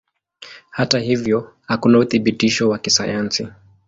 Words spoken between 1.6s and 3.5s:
hakuna uthibitisho wa kisayansi.